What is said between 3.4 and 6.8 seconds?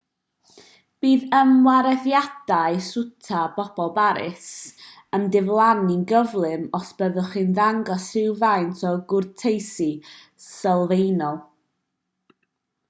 pobl paris yn diflannu'n gyflym